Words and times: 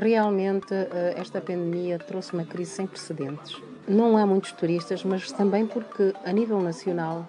Realmente, 0.00 0.72
eh, 0.72 1.14
esta 1.16 1.40
pandemia 1.40 1.98
trouxe 1.98 2.32
uma 2.32 2.44
crise 2.44 2.70
sem 2.70 2.86
precedentes. 2.86 3.60
Não 3.88 4.16
há 4.16 4.24
muitos 4.24 4.52
turistas, 4.52 5.02
mas 5.02 5.32
também 5.32 5.66
porque, 5.66 6.14
a 6.24 6.30
nível 6.30 6.60
nacional, 6.60 7.26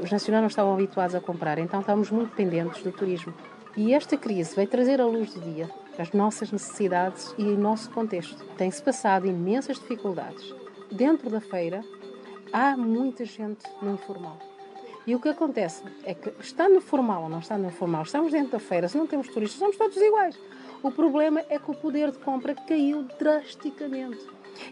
os 0.00 0.10
nacionais 0.10 0.40
não 0.40 0.48
estavam 0.48 0.72
habituados 0.72 1.14
a 1.14 1.20
comprar, 1.20 1.58
então 1.58 1.80
estávamos 1.80 2.10
muito 2.10 2.30
dependentes 2.30 2.82
do 2.82 2.90
turismo. 2.90 3.34
E 3.76 3.92
esta 3.92 4.16
crise 4.16 4.56
vai 4.56 4.66
trazer 4.66 4.98
à 4.98 5.04
luz 5.04 5.34
do 5.34 5.40
dia 5.42 5.68
as 5.98 6.12
nossas 6.12 6.50
necessidades 6.50 7.34
e 7.36 7.42
o 7.42 7.58
nosso 7.58 7.90
contexto. 7.90 8.42
Tem-se 8.56 8.82
passado 8.82 9.26
imensas 9.26 9.78
dificuldades. 9.78 10.54
Dentro 10.90 11.28
da 11.28 11.42
feira, 11.42 11.84
há 12.50 12.78
muita 12.78 13.26
gente 13.26 13.62
no 13.82 13.92
informal. 13.92 14.38
E 15.06 15.14
o 15.14 15.20
que 15.20 15.28
acontece 15.28 15.84
é 16.02 16.14
que, 16.14 16.32
estando 16.40 16.80
formal 16.80 17.24
ou 17.24 17.28
não 17.28 17.38
estando 17.38 17.70
formal, 17.70 18.02
estamos 18.02 18.32
dentro 18.32 18.52
da 18.52 18.58
feira, 18.58 18.88
se 18.88 18.96
não 18.96 19.06
temos 19.06 19.28
turistas, 19.28 19.58
somos 19.58 19.76
todos 19.76 19.96
iguais. 19.98 20.36
O 20.86 20.92
problema 20.92 21.42
é 21.50 21.58
que 21.58 21.68
o 21.68 21.74
poder 21.74 22.12
de 22.12 22.18
compra 22.18 22.54
caiu 22.54 23.08
drasticamente. 23.18 24.24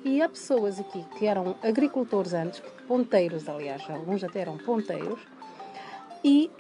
E 0.04 0.22
há 0.22 0.28
pessoas 0.28 0.78
aqui 0.78 1.04
que 1.18 1.26
eram 1.26 1.56
agricultores 1.60 2.32
antes, 2.32 2.62
ponteiros, 2.86 3.48
aliás, 3.48 3.82
alguns 3.90 4.22
até 4.22 4.42
eram 4.42 4.56
ponteiros, 4.56 5.18
e 6.22 6.52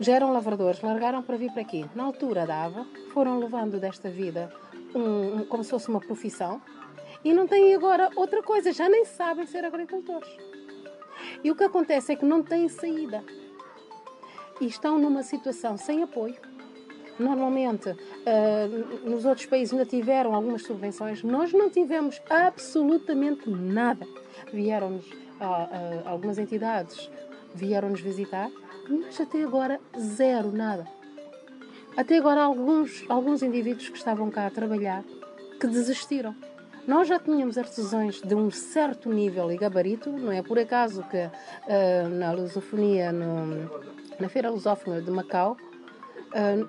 já 0.00 0.14
eram 0.14 0.32
lavradores, 0.32 0.82
largaram 0.82 1.22
para 1.22 1.36
vir 1.36 1.52
para 1.52 1.62
aqui. 1.62 1.88
Na 1.94 2.02
altura 2.02 2.44
dava, 2.44 2.84
foram 3.12 3.38
levando 3.38 3.78
desta 3.78 4.10
vida 4.10 4.52
um, 4.92 5.36
um, 5.36 5.44
como 5.44 5.62
se 5.62 5.70
fosse 5.70 5.88
uma 5.88 6.00
profissão, 6.00 6.60
e 7.22 7.32
não 7.32 7.46
têm 7.46 7.76
agora 7.76 8.10
outra 8.16 8.42
coisa, 8.42 8.72
já 8.72 8.88
nem 8.88 9.04
sabem 9.04 9.46
ser 9.46 9.64
agricultores. 9.64 10.36
E 11.44 11.50
o 11.52 11.54
que 11.54 11.62
acontece 11.62 12.10
é 12.10 12.16
que 12.16 12.24
não 12.24 12.42
têm 12.42 12.68
saída. 12.68 13.22
E 14.60 14.66
estão 14.66 14.98
numa 14.98 15.22
situação 15.22 15.76
sem 15.76 16.02
apoio. 16.02 16.55
Normalmente, 17.18 17.90
uh, 17.90 19.08
nos 19.08 19.24
outros 19.24 19.46
países 19.46 19.72
ainda 19.72 19.86
tiveram 19.86 20.34
algumas 20.34 20.62
subvenções, 20.62 21.22
nós 21.22 21.52
não 21.52 21.70
tivemos 21.70 22.20
absolutamente 22.28 23.48
nada. 23.48 24.06
Vieram-nos 24.52 25.06
uh, 25.06 25.14
uh, 25.14 26.08
algumas 26.08 26.38
entidades, 26.38 27.10
vieram-nos 27.54 28.00
visitar, 28.00 28.50
mas 28.88 29.18
até 29.20 29.42
agora 29.42 29.80
zero, 29.98 30.52
nada. 30.52 30.86
Até 31.96 32.18
agora 32.18 32.42
alguns, 32.42 33.04
alguns 33.08 33.42
indivíduos 33.42 33.88
que 33.88 33.96
estavam 33.96 34.30
cá 34.30 34.46
a 34.46 34.50
trabalhar 34.50 35.02
que 35.58 35.66
desistiram. 35.66 36.34
Nós 36.86 37.08
já 37.08 37.18
tínhamos 37.18 37.56
artesãos 37.56 38.20
de 38.20 38.34
um 38.34 38.50
certo 38.50 39.10
nível 39.10 39.50
e 39.50 39.56
gabarito, 39.56 40.10
não 40.10 40.30
é 40.30 40.42
por 40.42 40.58
acaso 40.58 41.02
que 41.04 41.16
uh, 41.16 42.08
na 42.10 42.30
lusofonia, 42.32 43.10
no, 43.10 43.70
na 44.20 44.28
Feira 44.28 44.50
Lusófona 44.50 45.00
de 45.00 45.10
Macau, 45.10 45.56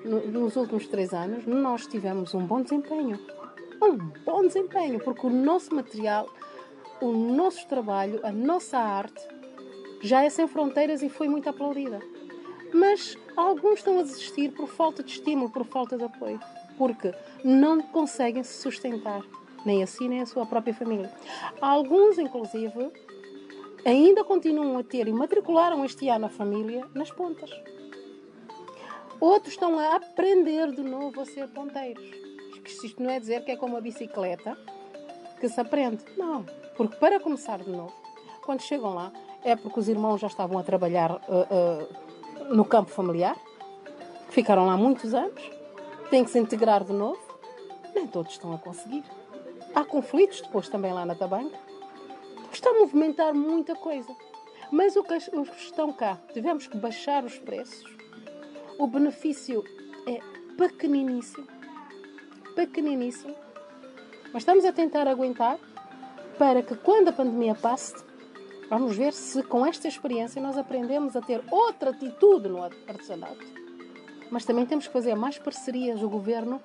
no, 0.05 0.27
nos 0.27 0.55
últimos 0.55 0.87
três 0.87 1.13
anos, 1.13 1.45
nós 1.45 1.87
tivemos 1.87 2.33
um 2.33 2.45
bom 2.45 2.61
desempenho. 2.61 3.19
Um 3.81 3.97
bom 4.25 4.41
desempenho, 4.45 4.99
porque 4.99 5.25
o 5.27 5.29
nosso 5.29 5.73
material, 5.75 6.27
o 7.01 7.11
nosso 7.11 7.67
trabalho, 7.67 8.19
a 8.23 8.31
nossa 8.31 8.77
arte 8.77 9.27
já 10.01 10.23
é 10.23 10.29
sem 10.29 10.47
fronteiras 10.47 11.01
e 11.01 11.09
foi 11.09 11.27
muito 11.27 11.49
aplaudida. 11.49 11.99
Mas 12.73 13.17
alguns 13.35 13.79
estão 13.79 13.99
a 13.99 14.03
desistir 14.03 14.51
por 14.51 14.67
falta 14.67 15.03
de 15.03 15.11
estímulo, 15.11 15.49
por 15.49 15.65
falta 15.65 15.97
de 15.97 16.03
apoio, 16.03 16.39
porque 16.77 17.13
não 17.43 17.81
conseguem 17.81 18.43
se 18.43 18.61
sustentar 18.61 19.23
nem 19.65 19.83
a 19.83 19.87
si 19.87 20.07
nem 20.07 20.21
a 20.21 20.25
sua 20.25 20.45
própria 20.45 20.73
família. 20.73 21.11
Alguns, 21.59 22.17
inclusive, 22.17 22.91
ainda 23.85 24.23
continuam 24.23 24.77
a 24.77 24.83
ter 24.83 25.07
e 25.07 25.11
matricularam 25.11 25.83
este 25.83 26.07
ano 26.09 26.27
a 26.27 26.29
família 26.29 26.85
nas 26.93 27.11
pontas. 27.11 27.49
Outros 29.19 29.53
estão 29.53 29.79
a 29.79 29.95
aprender 29.95 30.71
de 30.71 30.81
novo 30.83 31.21
a 31.21 31.25
ser 31.25 31.47
ponteiros. 31.49 32.05
Isto 32.83 33.01
não 33.01 33.09
é 33.09 33.19
dizer 33.19 33.43
que 33.43 33.51
é 33.51 33.55
como 33.55 33.77
a 33.77 33.81
bicicleta 33.81 34.57
que 35.39 35.49
se 35.49 35.59
aprende. 35.59 36.03
Não, 36.15 36.45
porque 36.75 36.95
para 36.97 37.19
começar 37.19 37.59
de 37.59 37.69
novo, 37.69 37.93
quando 38.45 38.61
chegam 38.61 38.93
lá, 38.93 39.11
é 39.43 39.55
porque 39.55 39.79
os 39.79 39.87
irmãos 39.87 40.19
já 40.19 40.27
estavam 40.27 40.59
a 40.59 40.63
trabalhar 40.63 41.11
uh, 41.11 41.19
uh, 41.19 42.53
no 42.53 42.65
campo 42.65 42.91
familiar, 42.91 43.35
ficaram 44.29 44.65
lá 44.65 44.77
muitos 44.77 45.13
anos, 45.13 45.41
têm 46.09 46.23
que 46.23 46.29
se 46.29 46.39
integrar 46.39 46.83
de 46.83 46.93
novo. 46.93 47.19
Nem 47.95 48.05
todos 48.05 48.33
estão 48.33 48.53
a 48.53 48.57
conseguir. 48.57 49.03
Há 49.73 49.83
conflitos 49.83 50.41
depois 50.41 50.69
também 50.69 50.93
lá 50.93 51.05
na 51.05 51.15
Tabanca. 51.15 51.57
Está 52.51 52.69
a 52.69 52.73
movimentar 52.73 53.33
muita 53.33 53.75
coisa. 53.75 54.13
Mas 54.71 54.95
o 54.95 55.03
que 55.03 55.15
estão 55.15 55.93
cá, 55.93 56.17
tivemos 56.33 56.67
que 56.67 56.77
baixar 56.77 57.23
os 57.23 57.39
preços. 57.39 57.97
O 58.79 58.85
benefício 58.85 59.63
é 60.05 60.19
pequeniníssimo. 60.55 61.47
Pequeniníssimo. 62.55 63.35
Mas 64.31 64.43
estamos 64.43 64.65
a 64.65 64.71
tentar 64.71 65.07
aguentar 65.07 65.57
para 66.37 66.61
que 66.61 66.75
quando 66.75 67.09
a 67.09 67.11
pandemia 67.11 67.55
passe, 67.55 67.95
vamos 68.69 68.95
ver 68.95 69.13
se 69.13 69.41
com 69.41 69.65
esta 69.65 69.87
experiência 69.87 70.39
nós 70.39 70.57
aprendemos 70.57 71.15
a 71.15 71.21
ter 71.21 71.41
outra 71.49 71.89
atitude 71.89 72.47
no 72.49 72.61
artesanato. 72.61 73.45
Mas 74.29 74.45
também 74.45 74.65
temos 74.65 74.85
que 74.85 74.93
fazer 74.93 75.15
mais 75.15 75.39
parcerias. 75.39 76.03
O 76.03 76.09
governo 76.09 76.61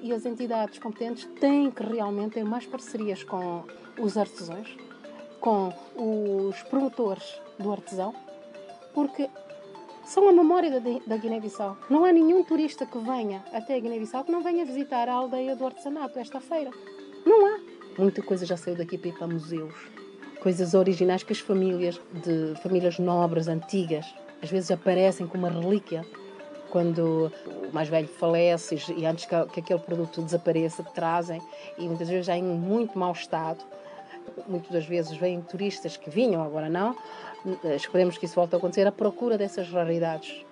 e 0.00 0.12
as 0.12 0.24
entidades 0.24 0.78
competentes 0.78 1.24
têm 1.40 1.70
que 1.70 1.82
realmente 1.82 2.34
ter 2.34 2.44
mais 2.44 2.64
parcerias 2.64 3.24
com 3.24 3.64
os 3.98 4.16
artesãos, 4.16 4.76
com 5.40 5.72
os 5.96 6.62
promotores 6.64 7.40
do 7.58 7.72
artesão, 7.72 8.14
porque 8.92 9.28
são 10.04 10.28
a 10.28 10.32
memória 10.32 10.80
da, 11.06 11.16
Guiné-Bissau. 11.16 11.76
Não 11.88 12.04
há 12.04 12.12
nenhum 12.12 12.42
turista 12.44 12.86
que 12.86 12.98
venha 12.98 13.42
até 13.52 13.76
a 13.76 13.80
Guiné-Bissau 13.80 14.24
que 14.24 14.32
não 14.32 14.42
venha 14.42 14.64
visitar 14.64 15.08
a 15.08 15.12
aldeia 15.12 15.56
do 15.56 15.64
artesanato 15.64 16.18
esta 16.18 16.40
feira. 16.40 16.70
Não 17.24 17.46
há. 17.46 17.60
Muita 17.98 18.22
coisa 18.22 18.44
já 18.44 18.56
saiu 18.56 18.76
daqui 18.76 18.98
para 18.98 19.08
ir 19.08 19.12
para 19.12 19.26
museus. 19.26 19.74
Coisas 20.40 20.74
originais 20.74 21.22
que 21.22 21.32
as 21.32 21.38
famílias, 21.38 22.00
de 22.12 22.54
famílias 22.62 22.98
nobres, 22.98 23.48
antigas, 23.48 24.14
às 24.42 24.50
vezes 24.50 24.70
aparecem 24.70 25.26
como 25.26 25.46
uma 25.46 25.60
relíquia 25.60 26.04
quando 26.70 27.32
o 27.46 27.72
mais 27.72 27.88
velho 27.88 28.08
falece 28.08 28.76
e 28.96 29.06
antes 29.06 29.26
que, 29.26 29.46
que 29.52 29.60
aquele 29.60 29.78
produto 29.78 30.20
desapareça, 30.20 30.82
trazem 30.82 31.40
e 31.78 31.86
muitas 31.86 32.08
vezes 32.08 32.26
já 32.26 32.36
em 32.36 32.42
muito 32.42 32.98
mau 32.98 33.12
estado. 33.12 33.64
Muitas 34.46 34.70
das 34.70 34.86
vezes 34.86 35.16
vêm 35.16 35.40
turistas 35.40 35.96
que 35.96 36.10
vinham, 36.10 36.42
agora 36.42 36.68
não. 36.68 36.96
Esperemos 37.76 38.18
que 38.18 38.26
isso 38.26 38.34
volte 38.34 38.54
a 38.54 38.58
acontecer, 38.58 38.86
à 38.86 38.92
procura 38.92 39.38
dessas 39.38 39.68
raridades. 39.70 40.44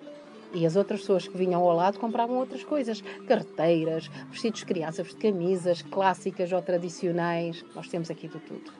E 0.53 0.65
as 0.65 0.75
outras 0.75 0.99
pessoas 0.99 1.27
que 1.27 1.35
vinham 1.35 1.61
ao 1.61 1.75
lado 1.75 1.99
compravam 1.99 2.37
outras 2.37 2.63
coisas, 2.63 3.01
carteiras, 3.27 4.07
vestidos 4.29 4.59
de 4.59 4.65
crianças, 4.67 5.11
camisas 5.13 5.81
clássicas 5.81 6.51
ou 6.51 6.61
tradicionais. 6.61 7.65
Nós 7.75 7.87
temos 7.87 8.11
aqui 8.11 8.27
de 8.27 8.39
tudo. 8.39 8.71